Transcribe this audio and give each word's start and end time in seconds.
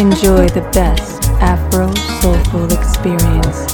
Enjoy 0.00 0.48
the 0.48 0.68
best 0.72 1.24
Afro 1.40 1.94
soulful 2.20 2.72
experience. 2.72 3.72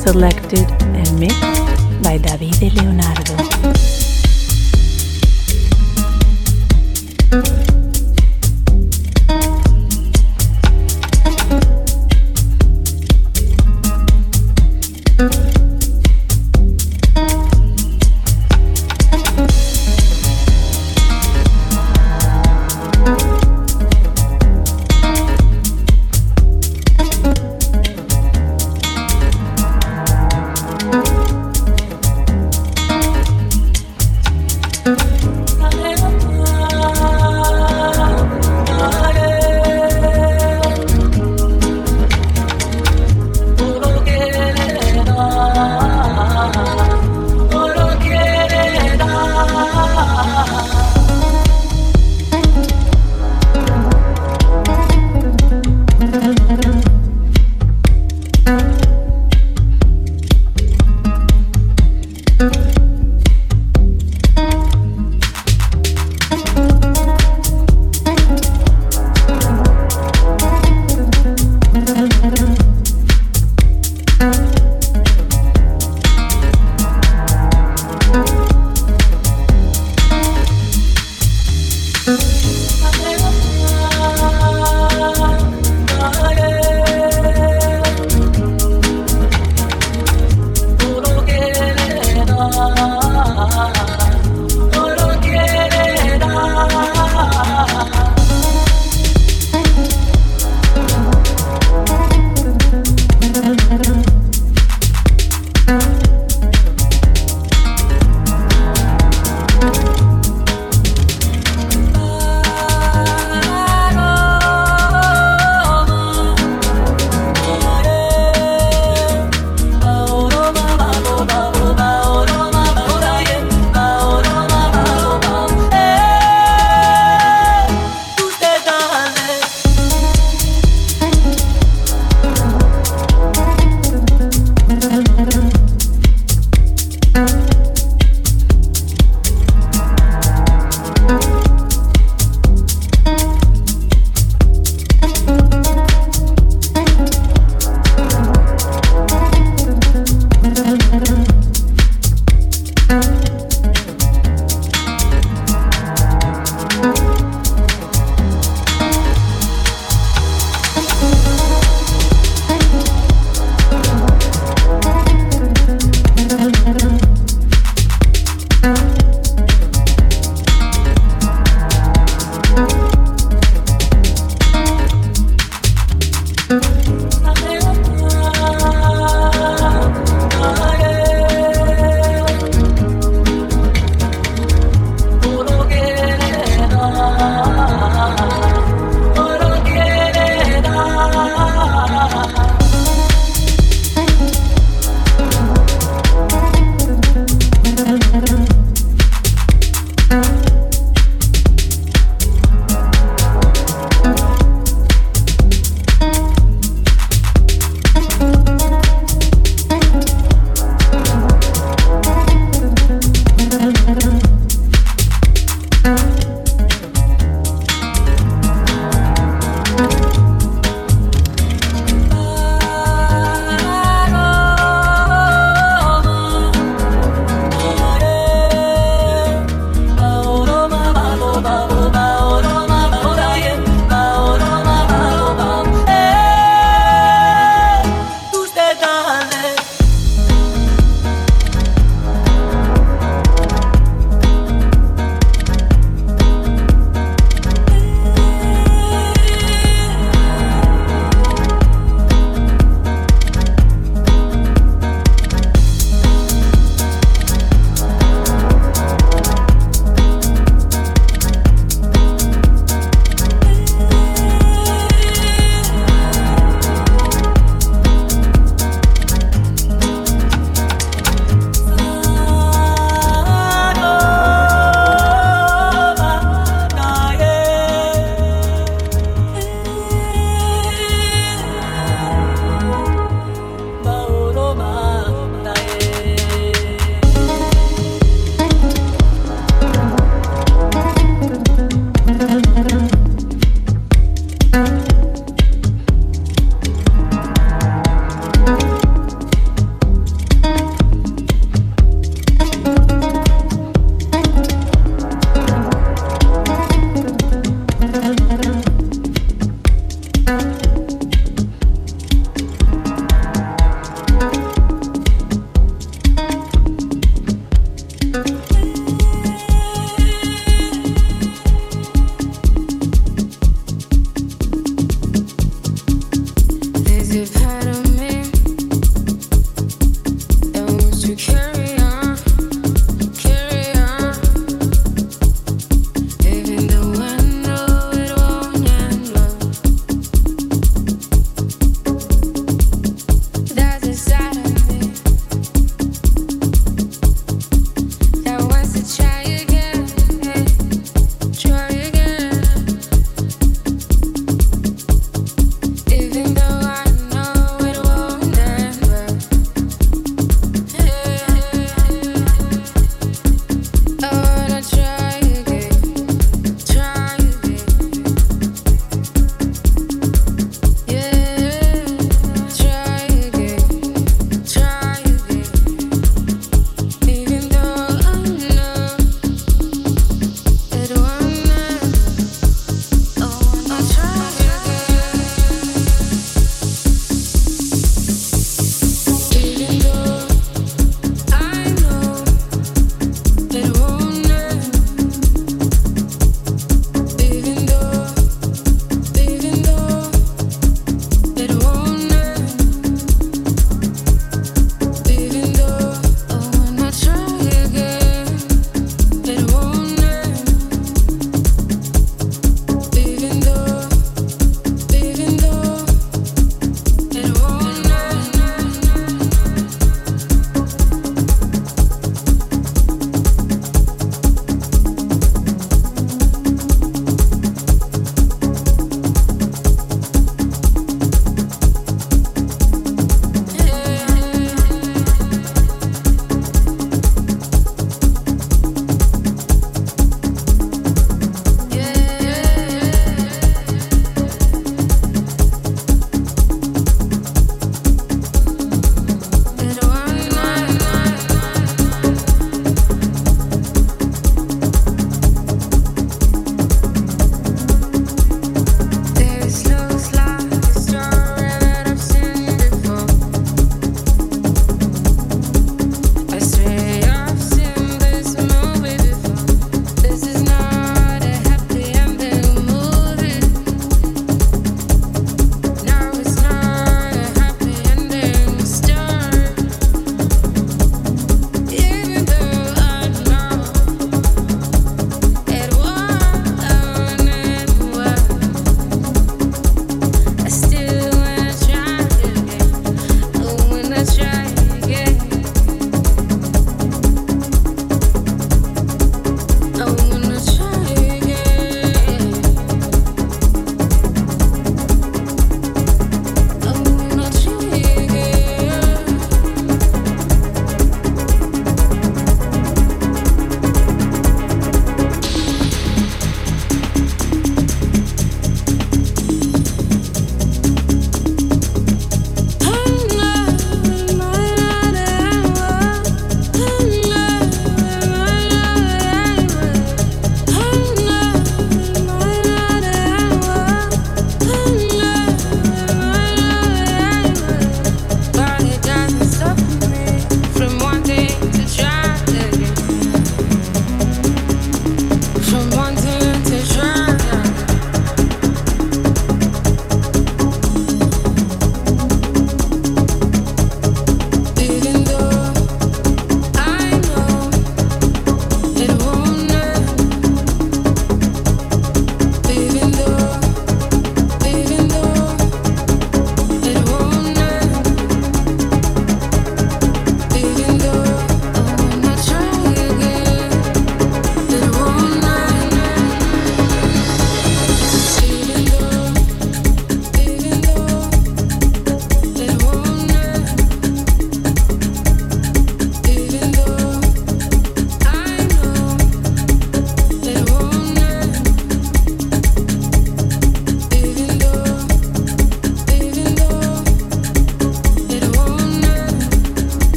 Selected 0.00 0.70
and 0.82 1.18
mixed 1.18 2.02
by 2.02 2.18
David 2.18 2.74
Leonardo. 2.74 3.53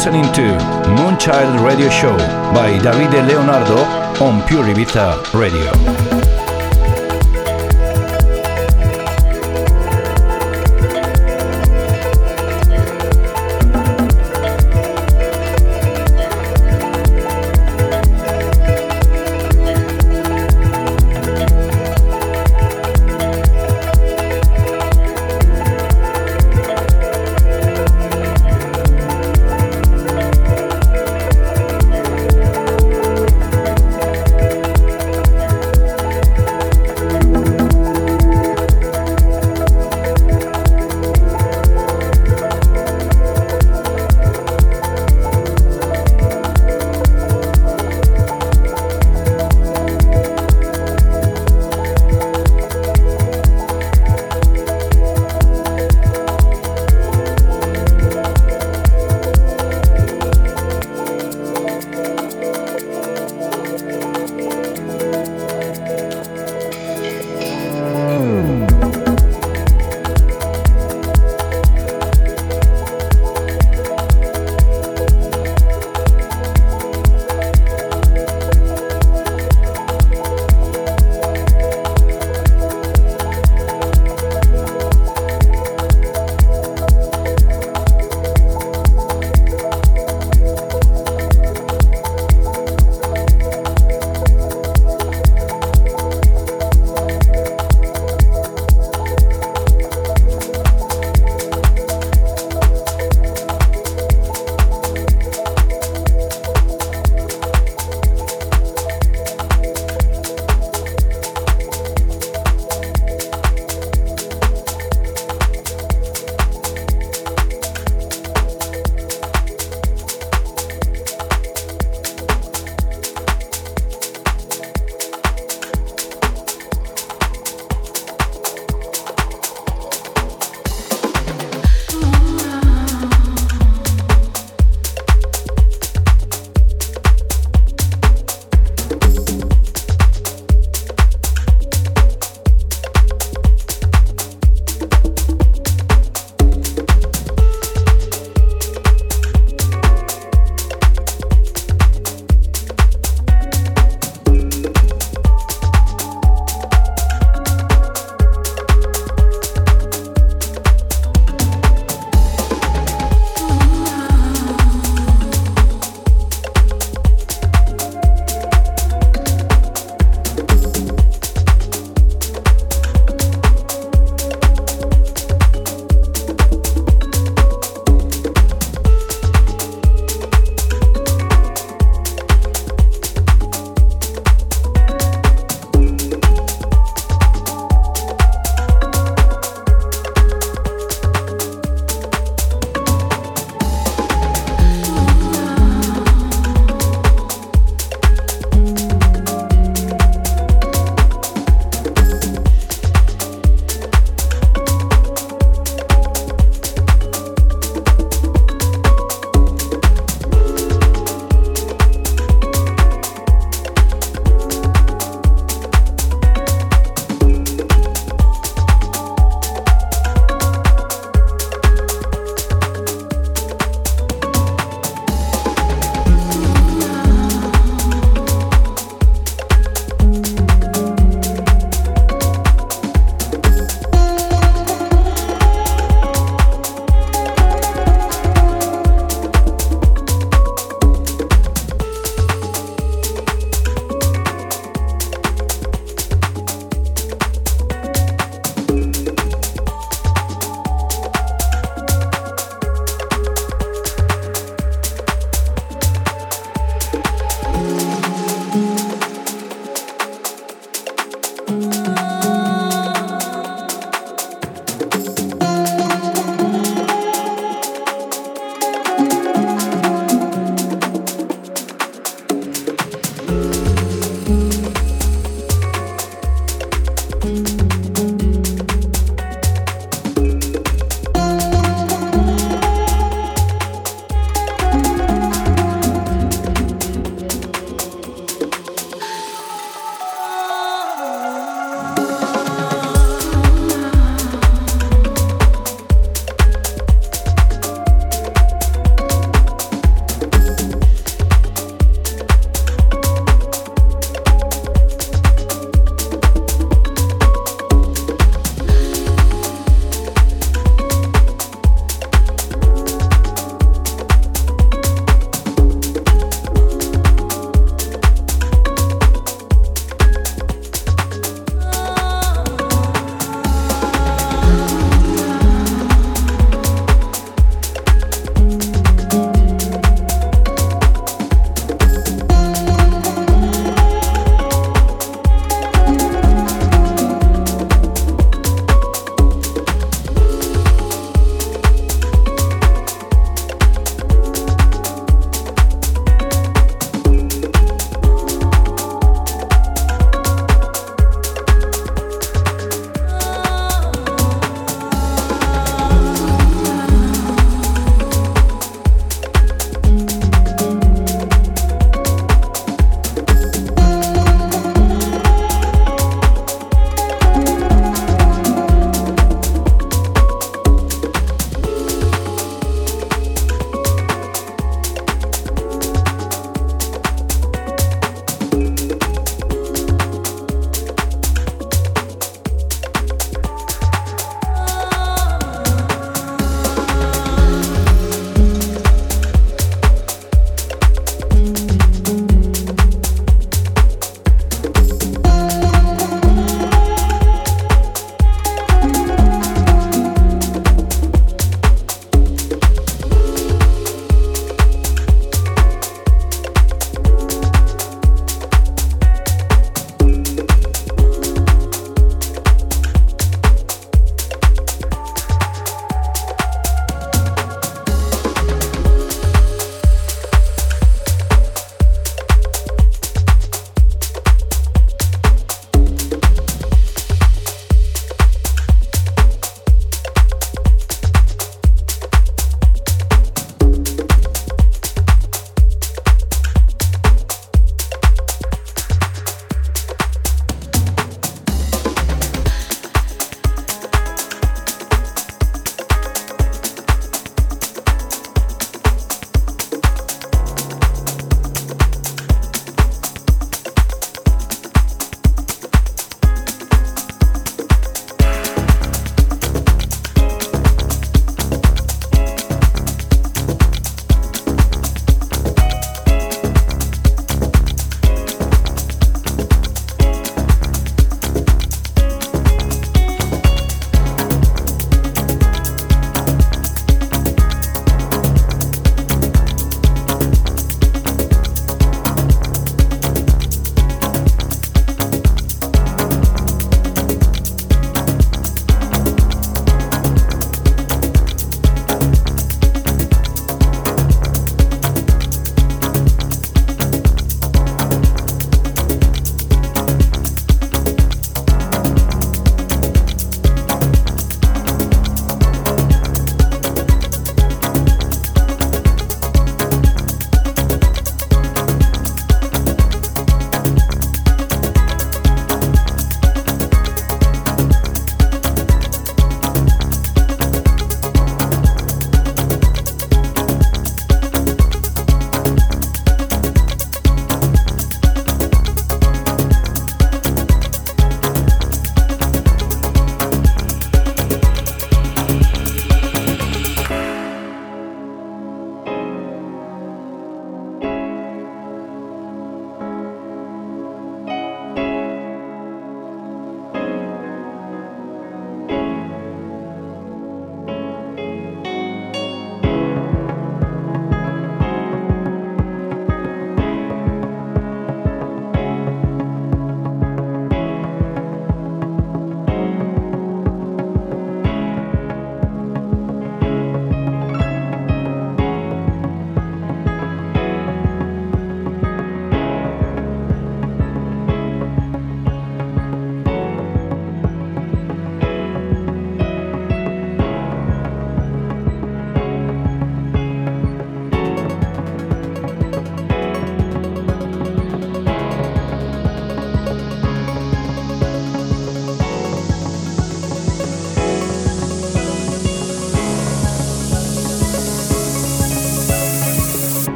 Listening 0.00 0.32
to 0.32 0.56
Moonchild 0.96 1.62
Radio 1.62 1.90
Show 1.90 2.16
by 2.54 2.78
Davide 2.78 3.20
Leonardo 3.28 3.76
on 4.24 4.40
Pure 4.48 4.68
Ibiza 4.72 5.22
Radio. 5.34 6.19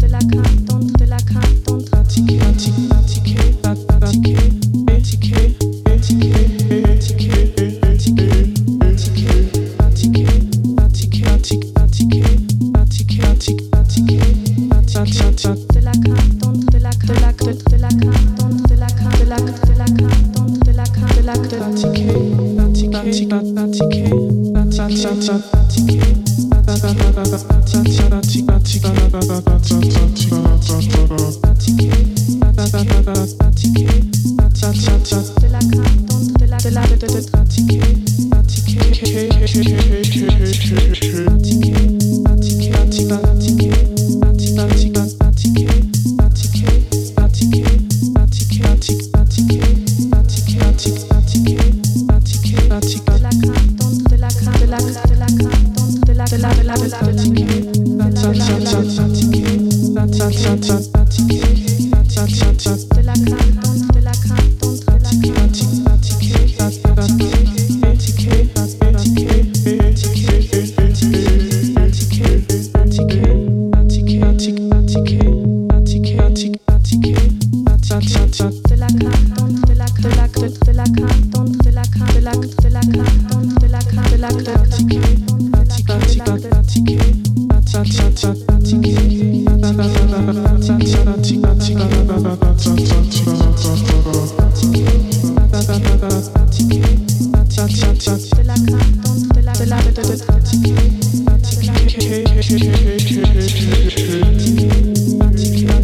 De 0.00 0.08
la 0.08 0.18
carte. 0.18 0.69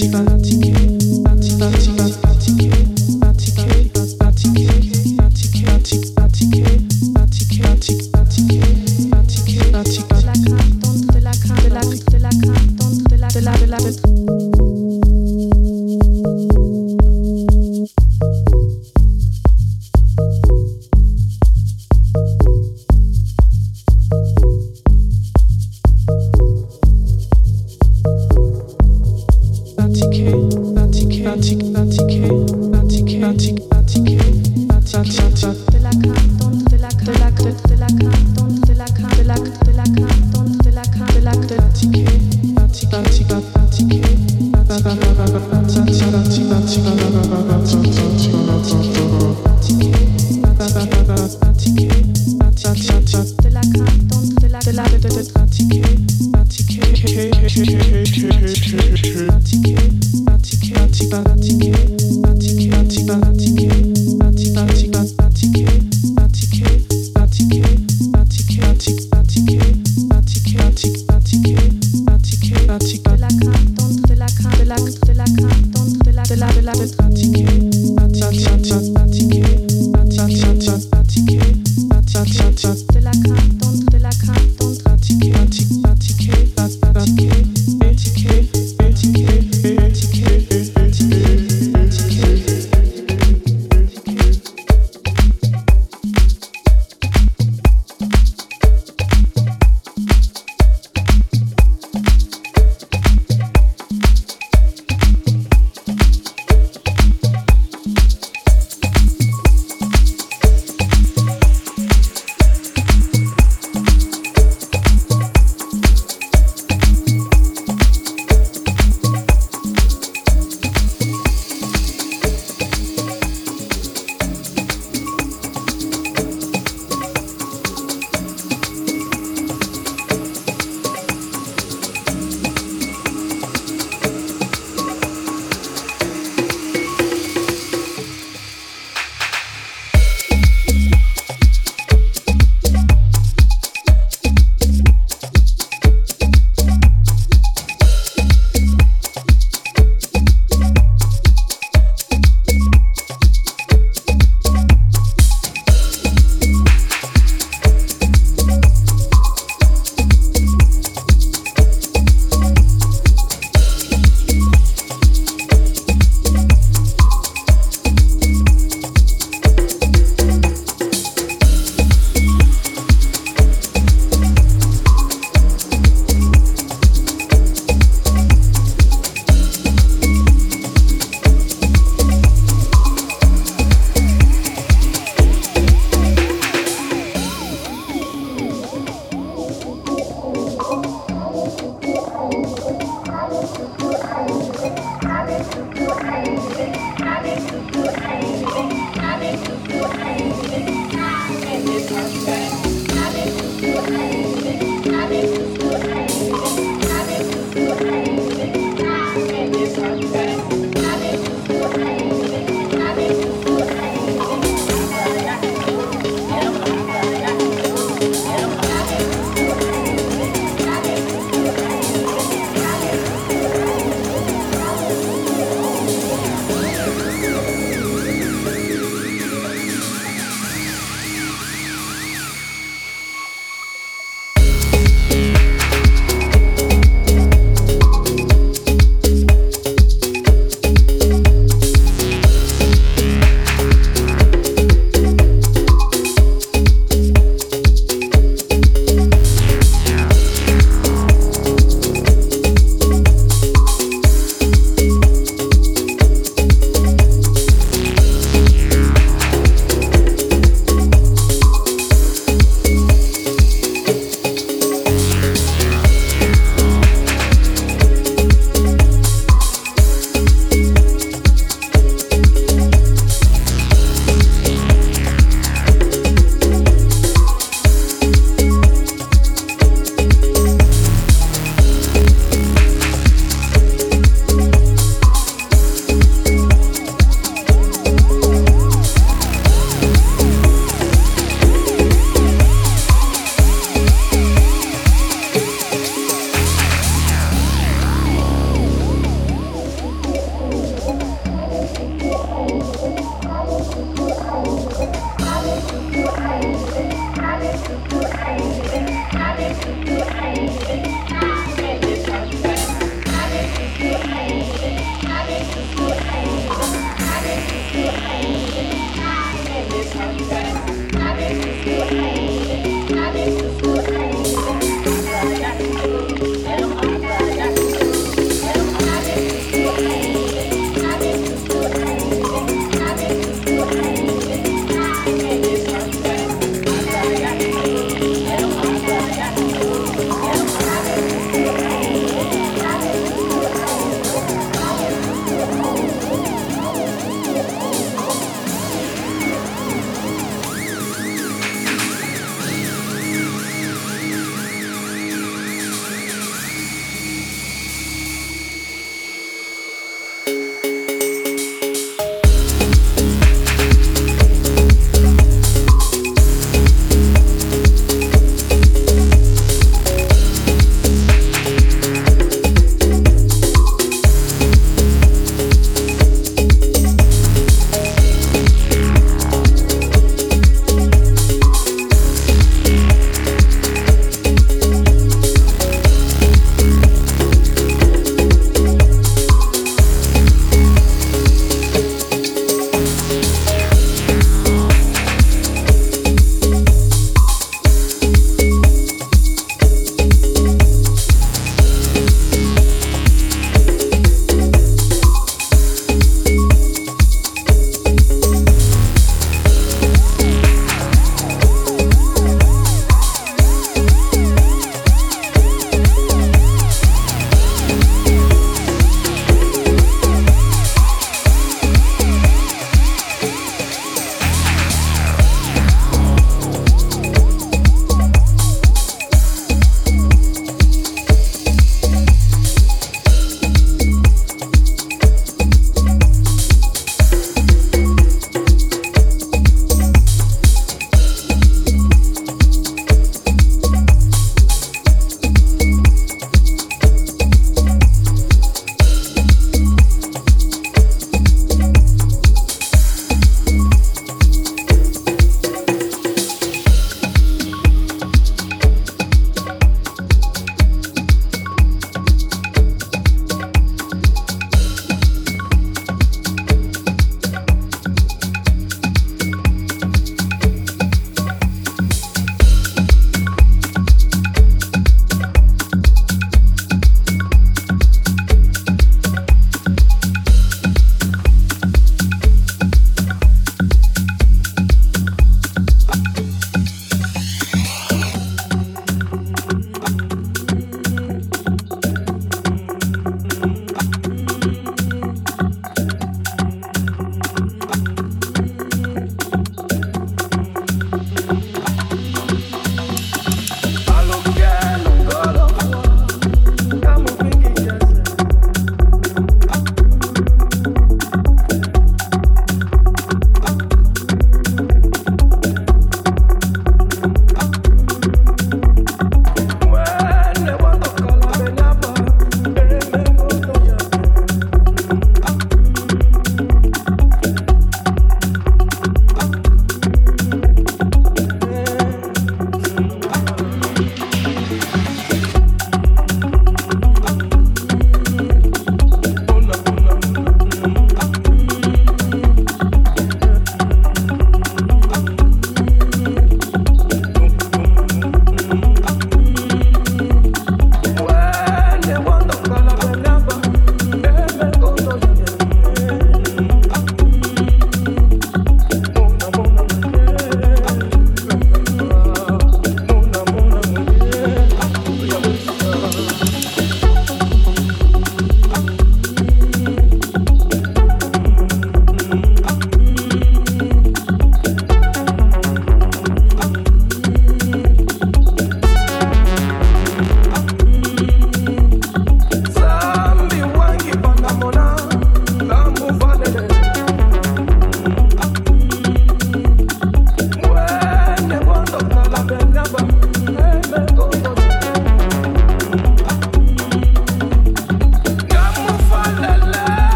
Argentina. 0.00 0.37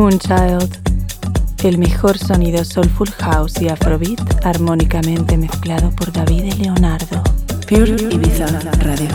Moonchild. 0.00 0.78
El 1.62 1.76
mejor 1.76 2.16
sonido 2.16 2.64
soulful 2.64 3.10
house 3.18 3.60
y 3.60 3.68
afrobeat 3.68 4.46
armónicamente 4.46 5.36
mezclado 5.36 5.90
por 5.90 6.10
David 6.10 6.44
y 6.44 6.52
Leonardo. 6.52 7.22
Pure 7.68 8.08
Ibiza 8.10 8.46
Radio. 8.46 9.08